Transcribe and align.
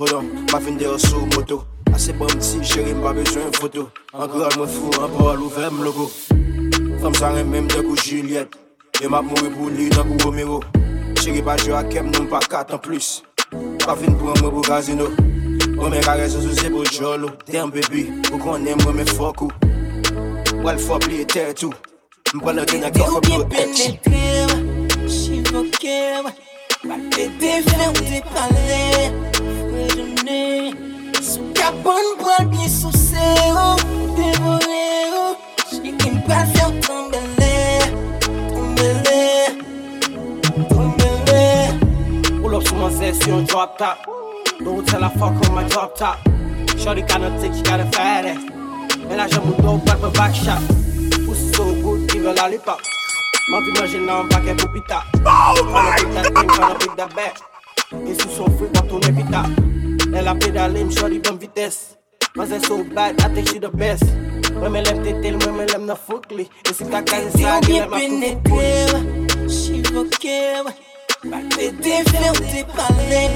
Hold 0.00 0.12
on, 0.14 0.22
ma 0.50 0.58
fin 0.58 0.78
de 0.78 0.84
yo 0.84 0.96
sou 0.96 1.26
moto. 1.36 1.62
Ase 1.92 2.14
bom 2.14 2.26
ti, 2.26 2.56
chéri 2.64 2.94
mba 2.94 3.12
bezwen 3.12 3.52
foto 3.52 3.90
Ankraj 4.14 4.56
mwen 4.56 4.68
fou, 4.72 4.88
anpwa 4.96 5.34
louve 5.36 5.66
m 5.68 5.82
logo. 5.84 6.06
Fem 7.02 7.14
sa 7.18 7.28
remem 7.34 7.66
de 7.68 7.82
kou 7.82 7.96
Juliet 8.00 8.48
E 9.02 9.08
map 9.12 9.28
mou 9.28 9.50
pou 9.52 9.68
li 9.68 9.90
nan 9.92 10.08
kou 10.08 10.24
Romero. 10.24 10.62
Chéri 11.20 11.42
pa 11.44 11.58
jo 11.60 11.76
akem, 11.76 12.08
nou 12.14 12.24
pa 12.32 12.40
kat 12.40 12.72
an 12.72 12.80
plus. 12.80 13.20
Pa 13.84 13.92
fin 13.92 14.16
pou 14.16 14.32
mwen 14.40 14.48
pou 14.48 14.64
gazino 14.64 15.10
Mwen 15.76 15.92
men 15.92 16.06
kare 16.08 16.30
sou 16.32 16.46
sou 16.46 16.56
zebo 16.56 16.84
jolo 16.88 17.34
Damn 17.44 17.68
baby, 17.68 18.06
pou 18.30 18.40
konen 18.40 18.80
mwen 18.80 19.02
men 19.02 19.12
fokou 19.18 19.52
Wal 20.64 20.80
fop 20.80 21.04
li 21.12 21.26
ete 21.26 21.50
tou 21.60 21.76
Mwen 22.40 22.64
gen 22.72 22.88
a 22.88 22.94
kof 22.96 23.18
ap 23.20 23.28
yo 23.28 23.42
ete 23.44 23.66
Ou 23.68 23.76
bien 23.76 24.00
penetre, 24.08 25.12
chivoke 25.12 25.98
Mal 26.88 27.04
bebe 27.12 27.58
vle 27.68 27.90
ou 27.90 28.08
te 28.08 28.22
pale 28.32 29.29
capone 31.70 32.16
poil 32.18 32.46
bien 32.48 32.68
sous 32.68 32.92
séo, 32.92 33.76
dévorer, 34.16 35.36
j'ai 35.70 35.92
qu'une 35.92 36.22
pas 36.22 36.44
faire 36.46 36.72
tomber, 36.80 37.18
tomber, 38.50 38.92
tomber. 40.68 42.42
Pull 42.42 42.54
up 42.54 42.62
someone 42.66 42.92
says 42.92 43.18
she 43.22 43.30
on 43.30 43.44
drop 43.44 43.78
top. 43.78 43.98
Don't 44.64 44.86
tell 44.86 45.02
her 45.02 45.10
fuck 45.18 45.48
on 45.48 45.54
my 45.54 45.64
drop 45.68 45.94
top. 45.96 46.18
Shorty 46.76 47.02
got 47.02 47.20
no 47.20 47.38
thick, 47.38 47.54
she 47.54 47.62
got 47.62 47.80
a 47.80 47.84
fat 47.92 48.24
ass. 48.24 48.38
And 49.08 49.20
I 49.20 49.28
just 49.28 49.44
moved 49.44 49.64
over 49.64 49.96
for 49.96 50.10
back 50.10 50.34
shot. 50.34 50.60
Pussy 51.26 51.52
so 51.52 51.64
good, 51.82 52.08
give 52.10 52.26
a 52.26 52.32
lollipop. 52.32 52.80
Ma 53.50 53.60
vie 53.60 53.72
manger 53.80 54.06
dans 54.06 54.20
un 54.20 54.28
paquet 54.28 54.54
pour 54.54 54.72
pita. 54.72 55.04
Quand 55.24 55.54
pick 55.96 56.12
that 56.14 56.24
thing, 56.24 56.48
quand 56.48 56.78
pick 56.78 56.96
that 56.96 57.14
back. 57.14 57.34
Et 58.06 58.14
sous 58.14 58.30
son 58.30 58.46
fruit 58.56 58.70
dans 58.72 58.82
ton 58.82 59.00
épita. 59.00 59.42
Elle 60.12 60.28
a 60.28 60.34
pédalé, 60.34 60.84
me 60.84 60.90
shorty 60.90 61.18
bonne 61.18 61.38
vitesse. 61.38 61.96
Mas 62.36 62.48
c'est 62.48 62.64
so 62.64 62.84
bad, 62.84 63.20
I 63.20 63.34
think 63.34 63.48
she 63.48 63.58
the 63.58 63.70
best. 63.72 64.04
Moi, 64.54 64.68
me 64.68 64.82
lève 64.82 65.02
tes 65.02 65.20
tels, 65.20 65.36
moi, 65.38 65.52
me 65.52 65.66
lève 65.66 65.84
na 65.84 65.94
foukli. 65.94 66.48
Et 66.68 66.72
si 66.72 66.84
ta 66.84 67.02
carrière 67.02 67.30
T'es 67.32 67.42
ça, 67.42 67.58
ou 67.58 67.66
bien 67.66 67.84
elle 67.84 67.90
m'a 67.90 67.96
tout 67.96 68.02
pénétrer, 68.02 68.86
chivoquer, 69.48 70.52
t'étais 71.50 72.04
faire 72.10 72.32
tes 72.32 72.64
palais. 72.64 73.30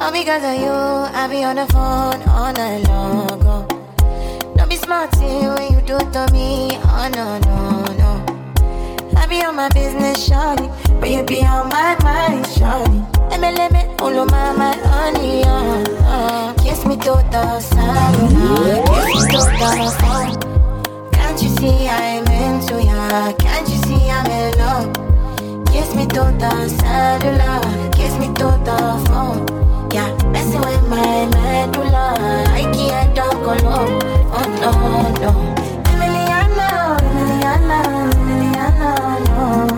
All 0.00 0.12
because 0.12 0.42
of 0.42 0.54
you, 0.58 0.70
I 0.70 1.28
be 1.28 1.44
on 1.44 1.56
the 1.56 1.66
phone 1.72 2.22
all 2.28 2.52
night 2.52 2.88
long. 2.88 3.27
Be 4.88 4.94
smart 4.94 5.16
when 5.18 5.72
you 5.74 5.80
do 5.82 5.98
to 5.98 6.28
me. 6.32 6.70
Oh 6.72 7.10
no, 7.12 7.38
no, 7.40 7.84
no. 8.00 9.18
I 9.18 9.26
be 9.26 9.44
on 9.44 9.54
my 9.54 9.68
business, 9.68 10.26
shawty. 10.26 10.66
But 10.98 11.10
you 11.10 11.22
be 11.24 11.44
on 11.44 11.68
my 11.68 11.94
mind, 12.02 12.46
shawty. 12.46 13.04
Let 13.30 13.38
me, 13.38 13.52
let 13.52 13.70
me, 13.70 13.84
all 13.98 14.18
of 14.18 14.30
my, 14.30 14.52
my 14.56 14.74
honey, 14.88 15.44
uh, 15.44 15.84
uh. 16.08 16.54
Kiss 16.54 16.86
me 16.86 16.96
to 16.96 17.22
the 17.30 17.60
sun, 17.60 17.84
uh. 17.84 19.12
Kiss 19.12 19.26
me 19.26 19.32
to 19.32 19.44
the 19.60 19.92
phone. 20.00 21.12
Can't 21.12 21.42
you 21.42 21.50
see 21.58 21.86
I'm 21.86 22.26
into 22.26 22.82
ya? 22.82 23.32
Can't 23.34 23.68
you 23.68 23.76
see 23.82 24.08
I'm 24.08 24.26
in 24.26 24.58
love? 24.58 25.66
Kiss 25.66 25.94
me 25.94 26.06
to 26.06 26.34
the 26.40 26.68
cellular, 26.80 27.90
kiss 27.92 28.18
me 28.18 28.28
to 28.28 28.48
the 28.64 29.04
phone. 29.06 29.67
Messing 30.32 30.60
with 30.60 30.84
my 30.88 31.26
medulla. 31.34 32.16
I 32.50 32.62
can't 32.72 33.14
talk 33.16 33.34
alone. 33.34 34.00
Oh 34.32 34.46
no, 34.62 34.72
no. 35.22 35.30
No. 39.38 39.77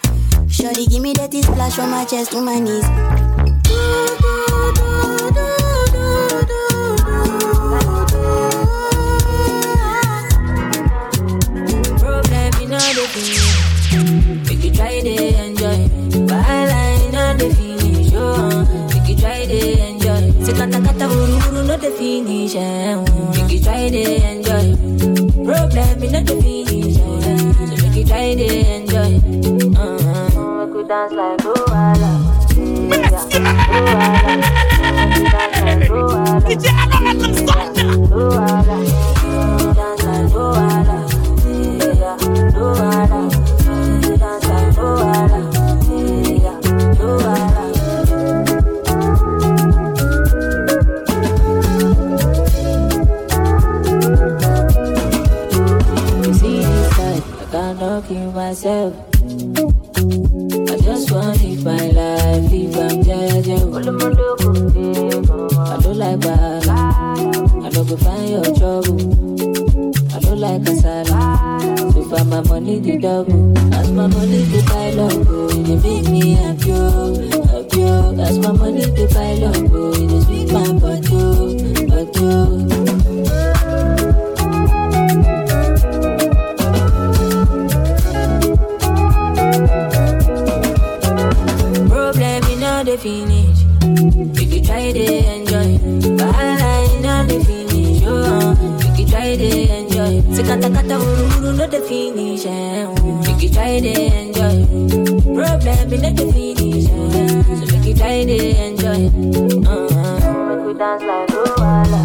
Shorty 0.51 0.85
give 0.85 1.01
me 1.01 1.13
that 1.13 1.33
splash 1.33 1.75
from 1.75 1.91
my 1.91 2.03
chest 2.03 2.31
to 2.31 2.41
my 2.41 2.59
knees. 2.59 3.50
See 38.11 38.50
my 72.31 72.41
money 72.47 72.79
the 72.79 72.97
double. 72.97 73.57
As 73.75 73.91
my 73.91 74.07
money 74.07 74.43
the 74.43 74.63
buy 74.69 74.91
love, 74.91 75.27
oh, 75.29 75.49
it 75.49 75.83
make 75.83 76.09
me 76.09 76.33
happy, 76.35 76.71
oh, 76.71 77.13
happy. 77.51 78.15
That's 78.15 78.37
my 78.37 78.51
money 78.53 78.81
to 78.81 79.07
buy 79.13 79.33
love, 79.33 79.73
oh, 79.73 79.91
it 79.93 80.23
sweet 80.23 80.51
my 80.53 80.81
all 92.63 92.85
the 92.85 92.97
finish. 92.97 93.59
You 94.51 94.61
try 94.63 94.91
to 94.91 95.05
enjoy, 95.35 95.77
Wahala 96.17 96.99
in 96.99 97.05
all 97.05 97.25
the 97.25 97.37
finish. 97.45 98.01
Oh, 98.05 98.95
you 98.97 99.05
try 99.07 99.35
to 99.35 99.49
enjoy, 99.77 100.21
say 100.33 100.43
kata 100.43 100.69
kata 100.69 100.95
uru 100.97 101.25
uru 101.35 101.50
no 101.50 101.50
the 101.81 101.87
finish. 101.87 102.45
If 103.27 103.41
you 103.43 103.49
try 103.49 103.79
to 103.79 103.89
enjoy, 103.89 104.65
problem 105.35 105.93
in 105.93 106.15
the 106.15 106.25
finish. 106.31 106.85
So 106.85 107.65
make 107.75 107.85
you 107.85 107.93
try 107.93 108.25
to 108.25 108.37
enjoy. 108.65 109.01
Uh-huh. 109.67 110.55
Make 110.55 110.65
we 110.65 110.73
dance 110.73 111.03
like 111.03 111.29
Luwala, 111.29 112.01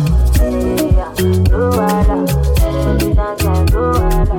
yeah. 0.97 1.11
Make 2.85 3.03
we 3.03 3.15
dance 3.15 3.43
like 3.43 3.71
Luwala, 3.71 4.39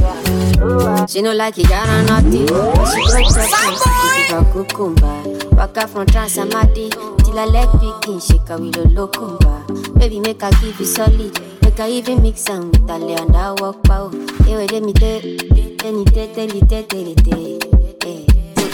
yeah. 0.00 1.06
She 1.06 1.22
no 1.22 1.32
like 1.32 1.58
it, 1.58 1.68
got 1.68 2.04
nothing. 2.06 2.46
She 2.46 3.00
She 3.06 4.30
go 4.30 4.44
cucumber. 4.52 5.16
Waka 5.56 5.86
from 5.88 6.06
Transamadi 6.06 6.90
till 7.24 7.38
I 7.38 7.44
leg 7.46 7.68
picking. 7.80 8.20
Shake 8.20 8.50
a 8.50 8.56
willow 8.58 8.84
locumba. 8.84 9.98
Baby, 9.98 10.20
make 10.20 10.42
her 10.42 10.50
give 10.60 10.78
you 10.78 10.86
solid. 10.86 11.49
Make 11.70 11.78
her 11.78 11.86
even 11.86 12.20
mix 12.20 12.50
am 12.50 12.72
with 12.72 12.90
a 12.90 12.94
and 12.94 13.36
I 13.36 13.52
walk 13.52 13.84
pow. 13.84 14.08
Hey, 14.42 14.56
wait, 14.56 14.72
let 14.72 14.82
me 14.82 14.92
tell, 14.92 15.20
let 15.22 15.94
me 15.94 16.04
tell, 16.04 16.26
tell 16.34 16.50
it, 16.50 16.68
tell 16.68 16.82
tell. 16.82 17.06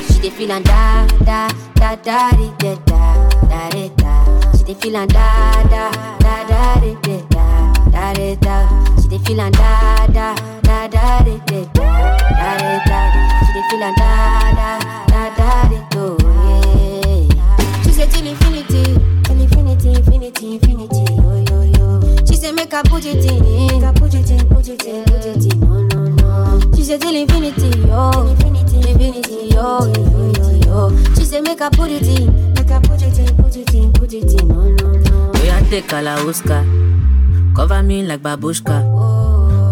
She 0.08 0.18
dey 0.22 0.30
feel 0.30 0.50
and 0.50 0.64
da 0.64 1.06
da 1.22 1.46
da 1.74 1.94
da 1.96 2.30
da 2.30 2.54
da 2.56 2.74
da 2.86 3.68
da 3.68 3.88
da. 4.00 4.52
She 4.56 4.64
dey 4.64 4.74
feel 4.80 4.96
and 4.96 5.12
da 5.12 5.62
da 5.64 5.90
da 6.20 6.46
da 6.48 6.80
da 6.80 6.94
da 7.02 7.16
da 7.90 8.12
da 8.14 8.34
da. 8.40 8.96
She 9.02 9.08
dey 9.08 9.18
feel 9.18 9.40
and 9.42 9.54
da 9.54 10.06
da 10.06 10.34
da 10.62 10.88
da 10.88 11.20
da 11.20 11.36
da 11.44 11.64
da 11.76 12.48
da 12.48 12.78
da. 12.88 13.00
She 13.44 13.52
dey 13.52 13.62
feel 13.68 13.82
and 13.84 13.96
da 13.96 14.08
da 14.56 14.78
da 15.06 15.22
da 15.36 15.68
do 15.90 16.16
yeah. 16.48 17.82
She 17.82 17.90
say 17.90 18.06
till 18.08 18.26
infinity, 18.26 18.84
till 19.22 19.38
infinity, 19.42 19.88
infinity, 19.92 20.54
infinity, 20.54 21.15
say 22.46 22.52
make 22.52 22.72
I 22.74 22.82
put 22.82 23.04
it 23.04 23.24
in, 23.24 23.66
make 23.66 23.82
I 23.82 23.92
put 23.92 24.14
it 24.14 24.30
in, 24.30 24.48
put 24.48 24.68
it 24.68 24.84
in, 24.86 25.04
put 25.04 25.26
it 25.26 25.52
in, 25.52 25.60
no 25.60 25.82
no 25.82 26.04
no. 26.04 26.76
She 26.76 26.84
say 26.84 26.96
till 26.98 27.14
infinity, 27.14 27.78
yo, 27.88 28.10
infinity, 28.30 28.76
infinity, 28.88 29.54
yo 29.54 29.86
yo 29.92 30.50
yo. 30.64 31.14
She 31.16 31.24
say 31.24 31.40
make 31.40 31.60
I 31.60 31.68
put 31.70 31.90
it 31.90 32.06
in, 32.06 32.54
make 32.54 32.70
I 32.70 32.80
put 32.80 33.02
it 33.02 33.18
in, 33.18 33.36
put 33.36 33.56
it 33.56 33.74
in, 33.74 33.92
put 33.92 34.12
it 34.12 34.40
in, 34.40 34.48
no 34.48 34.62
no 34.62 34.92
no. 34.92 35.30
We 35.40 35.48
a 35.48 35.60
take 35.70 35.86
Kalauska, 35.86 36.62
cover 37.56 37.82
me 37.82 38.04
like 38.04 38.20
babushka. 38.20 38.76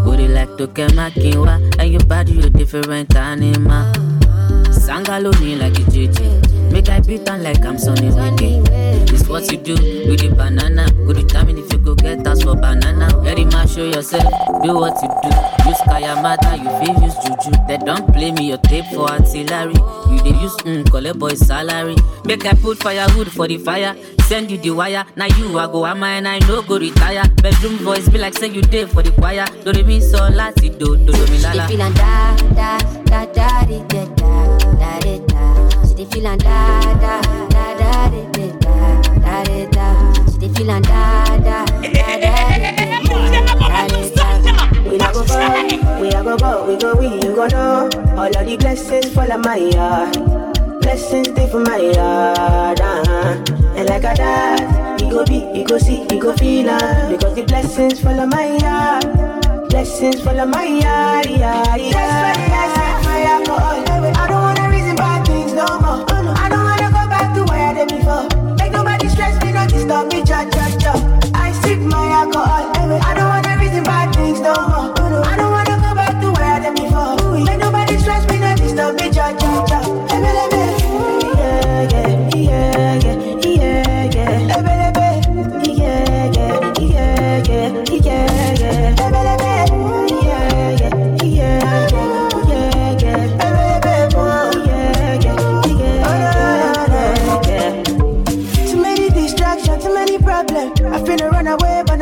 Booty 0.04 0.28
like 0.28 0.48
Tokemakiwa, 0.58 1.78
and 1.78 1.92
your 1.92 2.04
body 2.04 2.32
you 2.32 2.50
different 2.50 3.14
animal. 3.14 3.92
Sangalo 4.74 5.30
me 5.40 5.54
like 5.54 5.78
a 5.78 5.82
JJ, 5.82 6.18
make 6.74 6.88
I 6.88 7.00
beat 7.00 7.28
on 7.30 7.42
like 7.42 7.64
I'm 7.64 7.78
Sonny 7.78 8.10
Wiki. 8.10 8.60
This 9.10 9.28
what 9.28 9.50
you 9.50 9.58
do 9.58 9.74
with 9.74 10.20
the 10.20 10.28
banana. 10.36 10.90
Good 11.06 11.16
determine 11.28 11.58
if 11.58 11.72
you 11.72 11.78
go 11.78 11.94
get 11.94 12.26
us 12.26 12.42
for 12.42 12.56
banana. 12.56 13.08
Very 13.22 13.44
much 13.44 13.70
show 13.74 13.84
yourself, 13.86 14.24
do 14.62 14.74
what 14.74 15.00
you 15.02 15.08
do. 15.22 15.28
Use 15.70 15.78
Kayamata, 15.88 16.58
you 16.58 16.70
feel 16.84 16.96
use 17.04 17.14
Juju. 17.22 17.52
They 17.68 17.78
don't 17.78 18.06
play 18.12 18.32
me 18.32 18.48
your 18.48 18.58
tape 18.58 18.86
for 18.92 19.08
artillery. 19.08 19.74
You 20.10 20.18
they 20.22 20.38
use 20.40 20.56
mm, 20.66 20.90
collect 20.90 21.18
boy 21.18 21.34
salary. 21.34 21.96
Make 22.24 22.44
I 22.46 22.54
put 22.54 22.78
firewood 22.82 23.30
for 23.30 23.46
the 23.48 23.58
fire. 23.58 23.94
Send 24.26 24.50
you 24.50 24.58
the 24.58 24.70
wire. 24.72 25.04
Now 25.16 25.26
you 25.26 25.56
I 25.58 25.66
go 25.66 25.86
am 25.86 26.02
and 26.02 26.26
I 26.26 26.38
no 26.40 26.62
go 26.62 26.78
retire. 26.78 27.22
Bedroom 27.42 27.76
voice 27.78 28.08
be 28.08 28.18
like 28.18 28.34
say 28.34 28.48
you 28.48 28.62
day 28.62 28.86
for 28.86 29.02
the 29.02 29.12
choir. 29.12 29.46
Do 29.64 29.72
re 29.72 29.82
mi 29.84 30.00
so 30.00 30.18
lati 30.18 30.76
do 30.78 30.96
do 30.96 31.12
do 31.12 31.14
She 31.14 31.38
dey 31.38 31.76
lala. 31.76 31.86
and 31.86 31.94
da 31.94 32.36
da 32.54 32.78
da 33.04 33.24
da 33.26 33.64
da 33.64 34.04
da 34.16 35.00
da 35.00 35.26
da. 35.28 35.33
She 36.04 36.10
dey 36.10 36.20
feel 36.20 36.26
and 36.26 36.42
da 36.42 36.80
da 36.94 37.20
da 37.22 37.74
da 37.78 38.08
da 38.08 38.08
da 38.10 38.46
da 38.60 39.42
da 39.42 39.66
da. 39.70 39.86
She 40.30 40.38
dey 40.38 40.48
feel 40.54 40.70
and 40.70 40.84
da 40.84 41.24
da 41.38 41.64
da 41.64 41.80
da 41.80 42.18
da 42.20 42.34
da 43.32 43.86
da 43.88 43.98
da. 44.44 44.90
We 44.90 44.96
not 44.98 45.14
go 45.14 45.24
far, 45.24 45.64
we 46.00 46.08
a 46.08 46.22
go 46.22 46.36
go, 46.36 46.66
we 46.68 46.76
go 46.76 46.94
we, 46.94 47.06
you 47.06 47.34
go 47.34 47.46
know. 47.46 47.88
All 48.16 48.26
of 48.26 48.46
the 48.46 48.56
blessings 48.58 49.12
fall 49.14 49.30
on 49.32 49.40
my 49.42 49.56
yard. 49.56 50.12
Blessings 50.82 51.28
stay 51.30 51.48
for 51.48 51.60
my 51.60 51.78
yard, 51.78 52.80
uh-huh. 52.80 53.44
And 53.76 53.88
like 53.88 54.04
a 54.04 54.14
dad, 54.14 55.00
we 55.00 55.08
go 55.08 55.24
be, 55.24 55.44
we 55.52 55.64
go 55.64 55.78
see, 55.78 56.04
we 56.10 56.18
go 56.18 56.36
feel 56.36 56.68
uh, 56.68 57.10
Because 57.10 57.34
the 57.34 57.42
blessings 57.44 58.00
fall 58.00 58.20
on 58.20 58.28
my 58.28 58.56
yard. 58.58 59.70
Blessings 59.70 60.20
fall 60.22 60.38
on 60.38 60.50
my 60.50 60.64
yard, 60.64 61.26
yard, 61.30 61.80
yard. 61.80 61.92
That's 61.94 62.38
why 62.38 62.46
I 62.52 62.74
set 62.74 63.04
my 63.04 63.22
alcohol. 63.22 63.84
I 63.88 63.93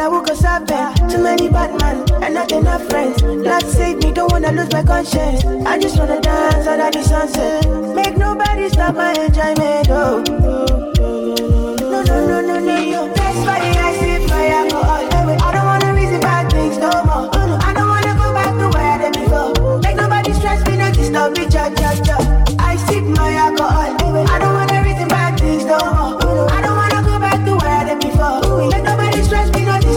I 0.03 0.09
go 0.09 0.35
solve 0.35 0.67
them. 0.67 0.93
Too 1.09 1.23
many 1.23 1.49
bad 1.49 1.81
men 1.81 2.25
and 2.25 2.35
not 2.35 2.51
enough 2.51 2.83
friends. 2.89 3.23
Not 3.23 3.63
save 3.63 3.99
me, 4.03 4.11
don't 4.11 4.33
wanna 4.33 4.51
lose 4.51 4.73
my 4.73 4.83
conscience. 4.83 5.45
I 5.65 5.79
just 5.79 5.97
wanna 5.97 6.21
dance 6.21 6.67
under 6.67 6.91
the 6.91 7.05
sunset. 7.05 7.65
Make 7.95 8.17
nobody 8.17 8.69
stop 8.69 8.97
my 8.97 9.13
enjoyment. 9.13 9.89
Oh. 9.91 10.25
No, 11.79 12.03
no, 12.03 12.27
no, 12.27 12.41
no, 12.41 12.59
no, 12.59 13.07
no. 13.07 13.22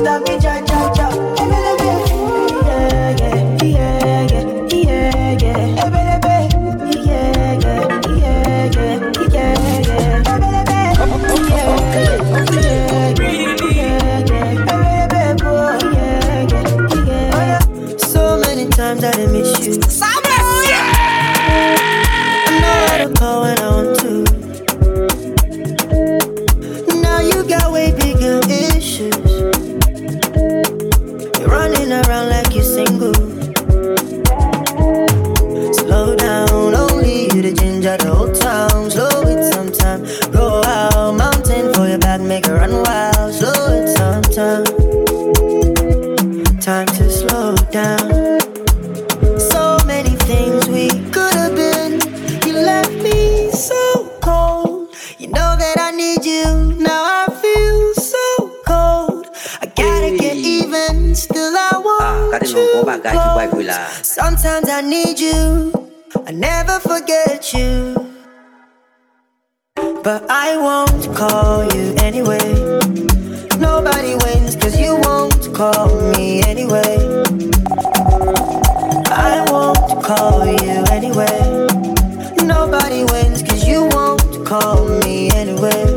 Disturb 0.06 0.28
me, 0.28 0.40
cha 0.40 0.55
close. 63.12 64.08
Sometimes 64.08 64.70
I 64.70 64.82
need 64.82 65.20
you. 65.20 65.74
I 66.26 66.32
never 66.32 66.80
forget 66.80 67.54
you. 67.54 67.96
but 70.04 70.24
I 70.30 70.56
won't 70.58 71.16
call 71.16 71.66
you 71.74 71.96
anyway. 71.98 72.54
Nobody 73.60 74.16
wins 74.24 74.56
cause 74.56 74.80
you 74.80 74.98
won't 75.02 75.54
call 75.56 75.90
me 76.12 76.44
anyway. 76.44 76.98
I 79.10 79.46
won't 79.50 80.04
call 80.04 80.46
you 80.46 80.86
anyway. 80.92 81.40
Nobody 82.46 83.04
wins 83.12 83.42
cause 83.44 83.68
you 83.68 83.88
won't 83.94 84.46
call 84.46 84.88
me 85.02 85.32
anyway. 85.32 85.95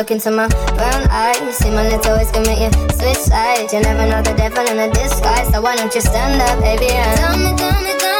Look 0.00 0.10
into 0.10 0.30
my 0.30 0.48
brown 0.48 1.04
eyes. 1.10 1.58
See 1.58 1.68
my 1.68 1.86
little 1.86 2.16
ways 2.16 2.30
can 2.30 2.42
make 2.44 2.58
you 2.58 2.72
switch 2.96 3.18
sides. 3.18 3.70
You 3.74 3.80
never 3.80 4.06
know 4.08 4.22
the 4.22 4.32
devil 4.32 4.64
in 4.64 4.78
a 4.78 4.88
disguise, 4.90 5.52
so 5.52 5.60
why 5.60 5.76
don't 5.76 5.94
you 5.94 6.00
stand 6.00 6.40
up, 6.40 6.56
baby? 6.64 6.88
And 6.88 7.20
tell 7.20 7.36
me, 7.36 7.52
tell 7.60 7.80
me, 7.84 7.92
tell 7.98 8.19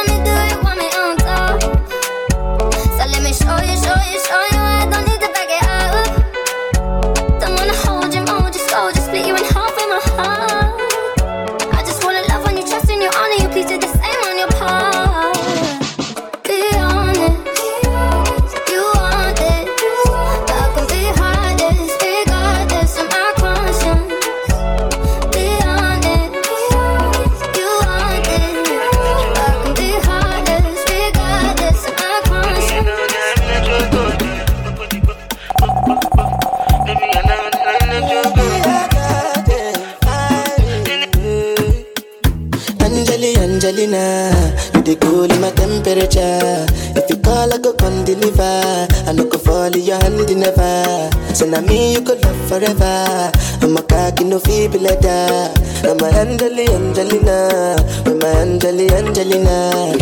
go 47.61 47.73
come 47.73 48.03
deliver. 48.03 48.87
I 49.07 49.13
no 49.13 49.25
go 49.25 49.37
fall 49.37 49.73
in 49.73 49.81
your 49.81 49.97
hand 50.01 50.27
never. 50.35 51.09
So 51.35 51.45
now 51.45 51.61
me 51.61 51.93
you 51.93 52.01
could 52.01 52.23
love 52.23 52.49
forever. 52.49 53.31
I'm 53.61 53.77
a 53.77 53.83
cocky 53.83 54.23
no 54.23 54.39
feeble 54.39 54.79
leather. 54.79 55.53
I'm 55.83 55.99
a 55.99 56.07
Angeli, 56.19 56.67
Angelina, 56.67 57.75
I'm 58.05 58.21
a 58.21 58.27
Angeli, 58.41 58.89
Angelina. 58.89 59.95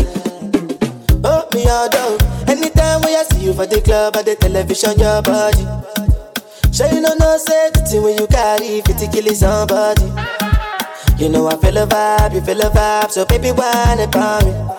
Oh, 1.24 1.48
me 1.54 1.68
all 1.68 1.90
down. 1.90 2.18
Anytime 2.48 3.02
when 3.02 3.16
I 3.16 3.24
see 3.30 3.46
you 3.46 3.54
for 3.54 3.66
the 3.66 3.82
club 3.82 4.16
or 4.16 4.24
the 4.24 4.36
television, 4.36 4.98
your 4.98 5.22
body. 5.22 5.66
Sure 6.72 6.88
you 6.88 7.02
know 7.02 7.14
no 7.20 7.38
safety 7.38 8.00
when 8.00 8.18
you 8.18 8.28
carry 8.28 8.82
50 8.82 9.08
kill 9.08 9.36
somebody. 9.36 10.04
You 11.18 11.30
know 11.30 11.48
I 11.48 11.58
feel 11.58 11.78
a 11.78 11.86
vibe, 11.86 12.36
you 12.36 12.42
feel 12.42 12.62
a 12.62 12.70
vibe, 12.70 13.12
so 13.12 13.26
baby 13.26 13.52
whine 13.52 14.00
about 14.00 14.46
me. 14.46 14.79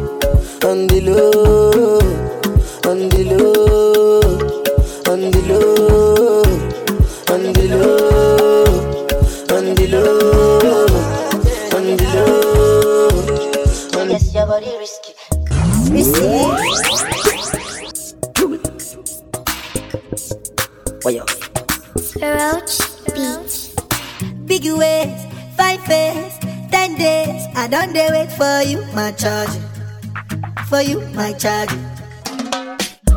my 31.21 31.33
charge. 31.33 31.69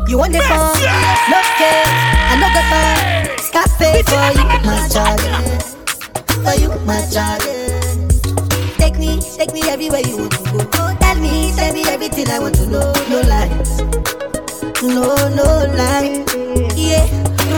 You 0.07 0.19
want 0.19 0.31
the 0.31 0.41
phone? 0.45 0.77
No 1.31 1.39
case, 1.57 1.89
I 2.29 2.37
no 2.37 2.47
got 2.53 2.65
time. 2.69 3.25
Cafe 3.49 4.03
for 4.05 4.25
you, 4.37 4.45
my 4.61 4.77
charge. 4.93 5.25
For 6.45 6.55
you, 6.61 6.69
my 6.85 7.01
charge. 7.09 7.41
Take 8.77 8.99
me, 8.99 9.19
take 9.37 9.53
me 9.53 9.61
everywhere 9.67 10.01
you 10.05 10.17
want 10.17 10.33
to 10.33 10.43
go. 10.53 10.95
Tell 11.01 11.15
me, 11.15 11.51
tell 11.55 11.73
me 11.73 11.81
everything 11.87 12.29
I 12.29 12.37
want 12.37 12.53
to 12.61 12.67
know. 12.67 12.93
No 13.09 13.21
lies, 13.25 13.81
no, 14.83 15.15
no 15.33 15.47
lies. 15.73 16.21
Yeah, 16.77 17.09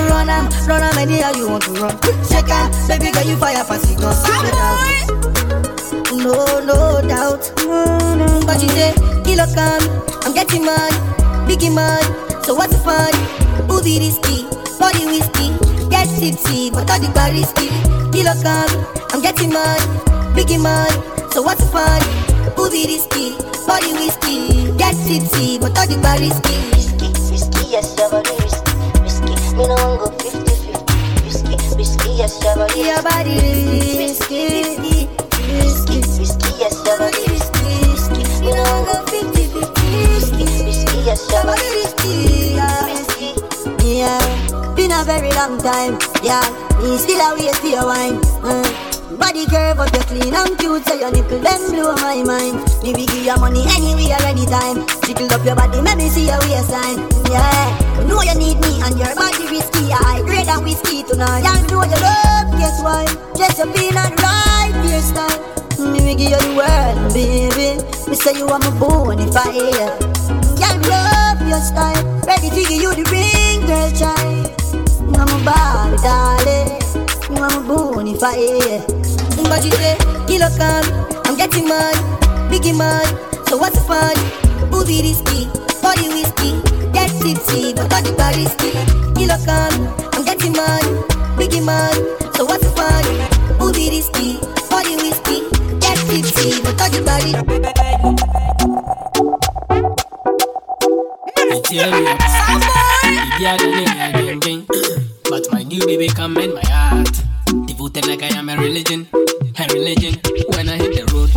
run 0.07 0.29
am, 0.29 0.47
run 0.65 0.81
am 0.81 0.97
anyhow 0.97 1.31
you 1.35 1.49
want 1.49 1.63
to 1.63 1.71
run. 1.71 1.99
Check 2.29 2.47
out, 2.49 2.71
baby 2.87 3.11
girl, 3.11 3.25
you 3.25 3.35
fire 3.35 3.65
fast, 3.65 3.89
you 3.91 3.97
gon' 3.99 4.15
see 4.15 4.31
out. 4.31 5.27
No, 6.15 6.63
no 6.63 7.01
doubt. 7.05 7.51
But 8.47 8.63
you 8.63 8.69
say, 8.69 8.93
kilo 9.27 9.45
come, 9.53 9.83
I'm 10.23 10.33
getting 10.33 10.63
money, 10.63 10.95
biggie 11.47 11.73
money. 11.73 12.07
So 12.47 12.55
what's 12.55 12.71
the 12.71 12.79
fun? 12.79 13.11
Movie 13.67 13.99
risky, 13.99 14.47
body 14.79 15.03
whiskey, 15.05 15.51
get 15.91 16.07
tipsy, 16.15 16.71
but 16.71 16.89
all 16.89 16.99
the 16.99 17.11
bar 17.11 17.29
risky. 17.35 17.67
Kilo 18.15 18.31
come, 18.39 18.71
I'm 19.11 19.21
getting 19.21 19.51
money, 19.51 19.83
biggie 20.31 20.61
money. 20.63 20.95
So 21.35 21.41
what's 21.43 21.59
the 21.59 21.67
fun? 21.75 21.99
Movie 22.55 22.87
risky, 22.87 23.35
body 23.67 23.91
whiskey, 23.99 24.71
get 24.79 24.95
tipsy, 25.05 25.59
but 25.59 25.77
all 25.77 25.87
the 25.87 25.99
bar 26.01 26.17
risky. 26.23 26.55
Risky, 26.71 27.11
risky, 27.27 27.67
yes, 27.67 27.95
your 27.99 28.09
body 28.09 28.31
risky. 28.39 28.71
Risky, 29.03 29.35
me 29.57 29.67
no 29.67 29.75
one 29.75 29.97
go 29.99 30.07
50 30.23 30.39
50. 30.39 31.27
Risky, 31.27 31.75
risky, 31.75 32.09
yes, 32.15 32.41
your 32.41 32.55
body 32.55 32.79
Your 32.79 33.03
body 33.03 33.35
risky, 33.99 34.39
risky, 34.55 35.11
risky. 35.51 35.97
Risky, 36.17 36.49
yes, 36.63 36.79
your 36.87 36.97
body 36.97 37.11
risky. 37.11 37.26
Risky, 37.26 37.26
yeah. 43.97 44.21
Been 44.75 44.91
a 44.91 45.03
very 45.03 45.31
long 45.33 45.57
time. 45.57 45.97
Yeah, 46.21 46.43
me 46.81 46.97
still 46.97 47.19
a 47.19 47.33
wait 47.33 47.63
your 47.63 47.85
wine. 47.85 48.21
Uh, 48.45 48.63
body 49.17 49.45
curve 49.47 49.79
up, 49.79 49.91
you 49.93 50.03
clean 50.05 50.35
and 50.35 50.57
cute, 50.59 50.85
so 50.85 50.93
your 50.93 51.11
nipple 51.11 51.39
them 51.39 51.61
blow 51.71 51.95
my 51.95 52.21
mind. 52.23 52.61
Me 52.83 52.93
we 52.93 53.05
give 53.05 53.25
you 53.25 53.37
money 53.37 53.63
anywhere, 53.73 54.21
anytime. 54.21 54.85
Jiggle 55.03 55.33
up 55.33 55.43
your 55.43 55.55
body, 55.55 55.81
make 55.81 55.97
me 55.97 56.09
see 56.09 56.27
your 56.27 56.39
waistline. 56.45 57.01
Yeah, 57.31 58.05
know 58.05 58.21
you 58.21 58.35
need 58.37 58.59
me 58.61 58.81
and 58.85 58.97
your 58.99 59.13
body 59.15 59.49
risky. 59.49 59.89
I 59.91 60.21
grade 60.23 60.45
than 60.45 60.63
whiskey 60.63 61.03
tonight. 61.03 61.41
Yeah, 61.41 61.57
know 61.73 61.83
you 61.83 61.97
love, 61.97 62.47
guess 62.61 62.77
why? 62.83 63.05
Just 63.35 63.57
your 63.57 63.67
pin 63.73 63.97
and 63.97 64.13
right 64.21 64.73
hairstyle. 64.85 65.41
Me 65.91 65.99
we 66.05 66.15
give 66.15 66.31
you 66.31 66.37
the 66.37 66.53
world, 66.53 67.13
baby. 67.13 67.81
Me 68.09 68.15
say 68.15 68.37
you 68.37 68.47
are 68.47 68.59
my 68.59 68.69
bonfire. 68.79 70.36
Yeah, 70.67 71.39
love 71.39 71.47
your 71.47 71.61
style. 71.61 72.03
Ready 72.25 72.49
to 72.49 72.55
give 72.55 72.81
you 72.81 72.93
the 72.93 73.03
ring, 73.11 73.65
girl, 73.65 73.91
child. 73.91 74.51
You 74.99 75.15
are 75.15 75.25
my 75.25 75.37
Barbie, 75.45 75.97
darling. 76.03 76.75
Are 77.29 77.61
my 77.61 77.67
bonfire. 77.67 78.83
But 79.47 79.63
you 79.63 79.71
say, 79.71 79.95
kilo 80.27 80.49
come, 80.57 80.85
I'm 81.25 81.37
getting 81.37 81.67
money, 81.67 81.97
biggie 82.51 82.75
money. 82.75 83.07
So 83.47 83.57
what's 83.57 83.79
the 83.79 83.85
fun? 83.87 84.15
Movie 84.69 85.01
risky, 85.01 85.47
body 85.81 86.09
whiskey, 86.09 86.59
get 86.91 87.09
tipsy, 87.21 87.73
but 87.73 87.93
all 87.93 88.01
the 88.01 88.11
bar 88.17 88.33
risky. 88.35 88.71
Kilo 89.15 89.37
come, 89.45 89.87
I'm 90.13 90.25
getting 90.25 90.51
money, 90.51 90.91
biggie 91.39 91.63
money. 91.63 91.95
So 92.35 92.43
what's 92.45 92.63
the 92.63 92.71
fun? 92.75 93.03
Movie 93.59 93.89
risky, 93.89 94.39
body 94.69 94.95
whiskey, 94.97 95.47
get 95.79 95.97
tipsy, 96.09 96.61
but 96.61 96.81
all 96.81 96.89
the 96.89 97.01
bar 97.05 97.21
risky. 97.23 98.96
The. 101.69 101.83
But 105.29 105.51
my 105.51 105.63
new 105.63 105.85
baby 105.85 106.07
come 106.07 106.37
in 106.37 106.53
my 106.53 106.61
heart. 106.63 107.11
Devoted 107.65 108.07
like 108.07 108.23
I 108.23 108.27
am 108.37 108.47
a 108.47 108.55
religion, 108.55 109.07
a 109.13 109.67
religion. 109.73 110.15
When 110.55 110.69
I 110.69 110.77
hit 110.77 110.95
the 110.95 111.03
road, 111.11 111.29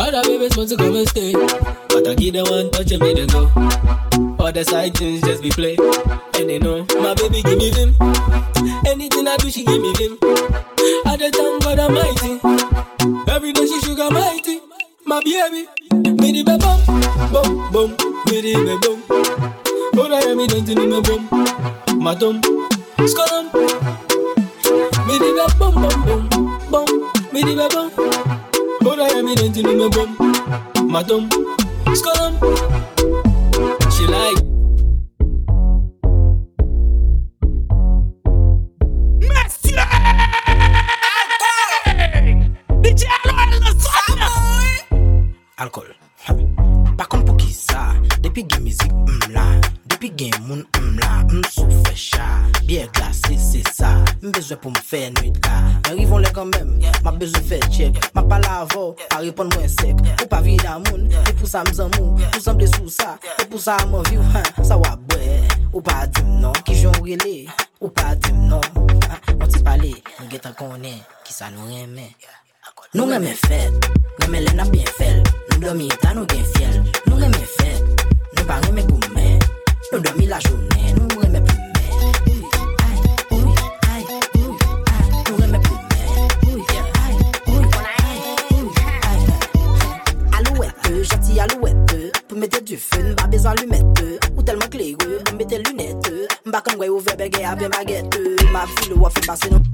other 0.00 0.22
babies 0.22 0.56
want 0.56 0.70
to 0.70 0.76
come 0.76 0.96
and 0.96 1.08
stay, 1.08 1.32
but 1.32 2.08
I 2.08 2.14
give 2.14 2.32
them 2.32 2.46
one 2.46 2.70
touch 2.70 2.92
and 2.92 3.02
make 3.02 3.16
them 3.16 3.26
go. 3.28 3.50
All 4.42 4.50
the 4.50 4.64
side 4.64 4.96
things 4.96 5.20
just 5.20 5.42
be 5.42 5.50
play. 5.50 5.76
And 6.40 6.48
they 6.48 6.58
know 6.58 6.86
my 7.00 7.12
baby 7.14 7.42
give 7.42 7.58
me 7.58 7.70
vim. 7.70 7.94
Anything 8.86 9.28
I 9.28 9.36
do, 9.36 9.50
she 9.50 9.64
give 9.64 9.80
me 9.80 9.92
vim. 9.92 10.18
I 11.04 11.16
just 11.18 11.34
thank 11.36 11.62
God 11.62 11.78
Almighty. 11.80 12.40
Every 13.30 13.52
day 13.52 13.66
she 13.66 13.80
sugar 13.80 14.10
mighty. 14.10 14.43
My 15.14 15.20
baby, 15.20 15.68
me 15.92 16.32
the 16.32 16.42
be 16.42 16.58
bum, 16.58 16.80
bum, 17.30 17.72
bum, 17.72 17.90
me 18.26 18.40
the 18.42 18.50
be 18.66 18.74
bum. 18.82 18.98
Oh, 19.96 20.12
I 20.12 20.18
am 20.22 20.38
me 20.38 20.48
dancing 20.48 20.76
in 20.76 20.90
my 20.90 21.00
bum, 22.16 22.40
skullum. 22.98 23.44
Me 25.06 25.14
the 25.20 25.30
be 25.30 25.42
bum, 25.56 25.74
bum, 25.74 25.94
bum, 26.04 26.22
bum, 26.68 26.88
me 27.32 27.42
the 27.42 27.54
be 27.54 27.66
bum. 27.72 27.88
Oh, 28.82 29.00
I 29.00 29.16
am 29.16 29.26
me 29.26 29.36
dancing 29.36 29.68
in 29.68 29.78
my 29.78 29.88
bum, 29.88 30.16
dum, 31.04 31.28
skullum. 31.94 32.34
She 33.92 34.06
like. 34.08 34.53
alkol. 45.64 45.88
Pakon 46.98 47.24
pou 47.24 47.36
ki 47.40 47.50
sa, 47.52 47.92
depi 48.22 48.44
gen 48.48 48.64
mizik 48.64 48.92
m 48.92 49.32
la. 49.34 49.44
Depi 49.88 50.10
gen 50.18 50.34
moun 50.44 50.62
m 50.80 50.98
la, 51.00 51.22
m 51.30 51.40
sou 51.52 51.68
fè 51.84 51.94
cha. 51.96 52.26
Biè 52.68 52.84
glase 52.96 53.38
se 53.40 53.62
sa, 53.72 53.94
m 54.20 54.32
bezwe 54.34 54.58
pou 54.60 54.72
m 54.72 54.78
fè 54.84 55.06
nwit 55.16 55.40
la 55.46 55.62
Men 55.86 55.98
rivon 55.98 56.24
le 56.24 56.30
kanmem, 56.36 56.76
ma 57.04 57.14
bezwe 57.16 57.42
fe 57.48 57.60
chek. 57.72 57.98
Ma 58.16 58.24
pala 58.28 58.60
avò, 58.64 58.92
pa 59.08 59.22
repon 59.24 59.52
mwen 59.56 59.68
sek. 59.72 60.04
Ou 60.20 60.28
pa 60.30 60.42
vi 60.44 60.58
da 60.60 60.78
moun, 60.84 61.08
e 61.08 61.34
pou 61.34 61.48
sa 61.50 61.64
m 61.64 61.72
zan 61.76 61.92
moun. 61.96 62.20
Pou 62.28 62.44
san 62.44 62.60
ble 62.60 62.68
sou 62.76 62.92
sa, 62.92 63.16
e 63.40 63.48
pou 63.48 63.60
sa 63.60 63.80
m 63.88 63.98
avi 64.02 64.20
ou 64.20 64.68
Sa 64.68 64.78
wabwe, 64.80 65.42
ou 65.72 65.82
pa 65.84 66.04
dim 66.12 66.38
non 66.44 66.56
Ki 66.64 66.76
jon 66.78 66.96
rele, 67.04 67.44
ou 67.80 67.92
pa 67.92 68.14
dim 68.20 68.46
non 68.52 68.64
Mwen 69.34 69.50
ti 69.50 69.64
pale, 69.64 69.92
m 70.20 70.32
geta 70.32 70.54
konen 70.56 71.02
Ki 71.24 71.36
sa 71.36 71.52
nou 71.52 71.68
remen 71.72 72.12
Nou 72.94 73.08
gen 73.10 73.24
men 73.24 73.34
fèt, 73.34 73.86
gen 74.20 74.30
men 74.30 74.44
lè 74.46 74.52
nan 74.54 74.68
bien 74.70 74.86
fèl 74.94 75.16
Nou 75.50 75.58
domi 75.64 75.88
tan 75.98 76.14
nou 76.14 76.28
gen 76.30 76.44
fèl 76.54 76.76
Nou 77.08 77.18
gen 77.18 77.32
men 77.34 77.48
fèt, 77.56 78.04
nou 78.36 78.46
pa 78.46 78.60
gen 78.62 78.78
men 78.78 78.86
goumè 78.86 79.32
Nou 79.90 79.98
domi 79.98 80.30
la 80.30 80.38
jounè, 80.46 80.94
nou 80.94 81.10
gen 81.18 81.34
men 81.34 81.42
ploumè 81.42 81.64
Mette 92.44 92.60
du 92.66 92.76
fun, 92.76 93.14
ba 93.16 93.24
bezan 93.32 93.56
lumette 93.56 94.18
Ou 94.34 94.42
telman 94.44 94.68
klegwe, 94.68 95.22
mette 95.38 95.62
lunette. 95.64 96.26
Mba 96.44 96.60
kan 96.60 96.76
gwe 96.76 96.90
ou 96.92 97.00
vebe 97.00 97.30
ge 97.32 97.46
apen 97.48 97.72
bagette 97.72 98.20
Ma 98.52 98.66
filo 98.74 99.00
wafi 99.06 99.24
basen 99.24 99.56
nou. 99.56 99.73